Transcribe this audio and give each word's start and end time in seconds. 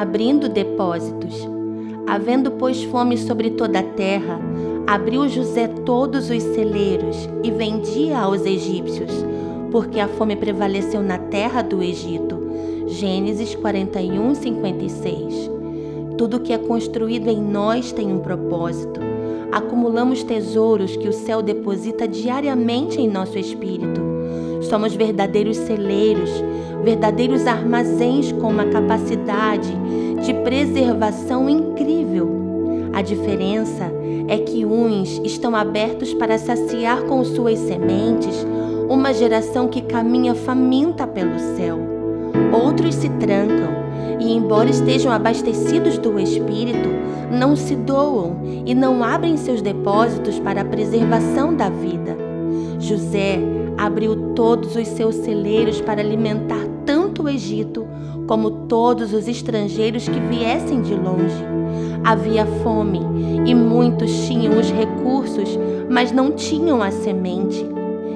abrindo 0.00 0.48
depósitos. 0.48 1.46
Havendo, 2.06 2.52
pois, 2.52 2.82
fome 2.84 3.18
sobre 3.18 3.50
toda 3.50 3.80
a 3.80 3.82
terra, 3.82 4.40
abriu 4.86 5.28
José 5.28 5.68
todos 5.68 6.30
os 6.30 6.42
celeiros 6.42 7.28
e 7.44 7.50
vendia 7.50 8.18
aos 8.18 8.46
egípcios, 8.46 9.10
porque 9.70 10.00
a 10.00 10.08
fome 10.08 10.36
prevaleceu 10.36 11.02
na 11.02 11.18
terra 11.18 11.60
do 11.60 11.82
Egito. 11.82 12.40
Gênesis 12.86 13.54
41, 13.54 14.36
56. 14.36 15.50
Tudo 16.16 16.40
que 16.40 16.54
é 16.54 16.58
construído 16.58 17.28
em 17.28 17.42
nós 17.42 17.92
tem 17.92 18.10
um 18.10 18.20
propósito. 18.20 19.00
Acumulamos 19.52 20.22
tesouros 20.22 20.96
que 20.96 21.08
o 21.08 21.12
céu 21.12 21.42
deposita 21.42 22.08
diariamente 22.08 22.98
em 22.98 23.06
nosso 23.06 23.38
espírito. 23.38 24.09
Somos 24.70 24.94
verdadeiros 24.94 25.56
celeiros, 25.56 26.30
verdadeiros 26.84 27.44
armazéns 27.44 28.30
com 28.30 28.50
uma 28.50 28.66
capacidade 28.66 29.74
de 30.24 30.32
preservação 30.44 31.50
incrível. 31.50 32.30
A 32.92 33.02
diferença 33.02 33.92
é 34.28 34.38
que 34.38 34.64
uns 34.64 35.20
estão 35.24 35.56
abertos 35.56 36.14
para 36.14 36.38
saciar 36.38 37.02
com 37.02 37.24
suas 37.24 37.58
sementes 37.58 38.46
uma 38.88 39.12
geração 39.12 39.66
que 39.66 39.82
caminha 39.82 40.36
faminta 40.36 41.04
pelo 41.04 41.36
céu. 41.56 41.76
Outros 42.52 42.94
se 42.94 43.08
trancam 43.08 43.70
e, 44.20 44.32
embora 44.32 44.70
estejam 44.70 45.10
abastecidos 45.10 45.98
do 45.98 46.16
Espírito, 46.20 46.88
não 47.28 47.56
se 47.56 47.74
doam 47.74 48.36
e 48.64 48.72
não 48.72 49.02
abrem 49.02 49.36
seus 49.36 49.60
depósitos 49.60 50.38
para 50.38 50.60
a 50.60 50.64
preservação 50.64 51.52
da 51.52 51.68
vida. 51.68 52.29
José 52.78 53.38
abriu 53.76 54.34
todos 54.34 54.76
os 54.76 54.88
seus 54.88 55.14
celeiros 55.16 55.80
para 55.80 56.00
alimentar 56.00 56.66
tanto 56.84 57.24
o 57.24 57.28
Egito 57.28 57.86
como 58.26 58.50
todos 58.68 59.12
os 59.12 59.26
estrangeiros 59.26 60.08
que 60.08 60.20
viessem 60.20 60.82
de 60.82 60.94
longe. 60.94 61.44
Havia 62.04 62.46
fome 62.62 63.00
e 63.46 63.54
muitos 63.54 64.26
tinham 64.26 64.58
os 64.58 64.70
recursos, 64.70 65.58
mas 65.88 66.12
não 66.12 66.32
tinham 66.32 66.82
a 66.82 66.90
semente. 66.90 67.66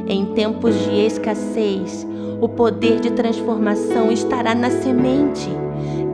Em 0.06 0.26
tempos 0.26 0.74
de 0.84 1.06
escassez, 1.06 2.06
o 2.40 2.48
poder 2.48 3.00
de 3.00 3.10
transformação 3.10 4.12
estará 4.12 4.54
na 4.54 4.70
semente. 4.70 5.48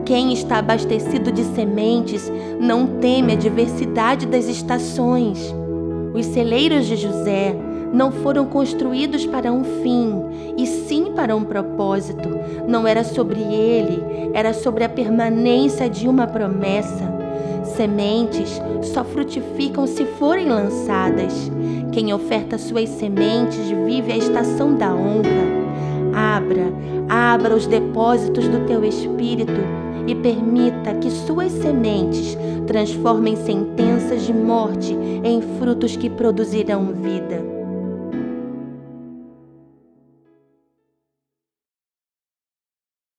Quem 0.05 0.33
está 0.33 0.57
abastecido 0.57 1.31
de 1.31 1.43
sementes 1.43 2.31
não 2.59 2.87
teme 2.99 3.33
a 3.33 3.35
diversidade 3.35 4.25
das 4.25 4.47
estações. 4.47 5.53
Os 6.13 6.25
celeiros 6.25 6.85
de 6.85 6.95
José 6.95 7.55
não 7.93 8.11
foram 8.11 8.45
construídos 8.45 9.25
para 9.25 9.51
um 9.51 9.63
fim, 9.63 10.53
e 10.57 10.65
sim 10.65 11.11
para 11.13 11.35
um 11.35 11.43
propósito. 11.43 12.29
Não 12.67 12.87
era 12.87 13.03
sobre 13.03 13.41
ele, 13.41 14.29
era 14.33 14.53
sobre 14.53 14.83
a 14.83 14.89
permanência 14.89 15.89
de 15.89 16.07
uma 16.07 16.27
promessa. 16.27 17.11
Sementes 17.63 18.61
só 18.81 19.03
frutificam 19.03 19.85
se 19.85 20.05
forem 20.05 20.47
lançadas. 20.47 21.51
Quem 21.91 22.13
oferta 22.13 22.57
suas 22.57 22.89
sementes 22.89 23.69
vive 23.85 24.11
a 24.11 24.17
estação 24.17 24.75
da 24.75 24.93
honra. 24.93 25.61
Abra, 26.13 26.71
abra 27.09 27.55
os 27.55 27.67
depósitos 27.67 28.47
do 28.47 28.65
teu 28.65 28.83
espírito 28.83 29.61
e 30.07 30.15
permita 30.15 30.95
que 30.95 31.09
suas 31.09 31.51
sementes 31.51 32.37
transformem 32.65 33.35
sentenças 33.35 34.23
de 34.23 34.33
morte 34.33 34.93
em 35.23 35.41
frutos 35.59 35.95
que 35.95 36.09
produzirão 36.09 36.85
vida. 36.87 37.60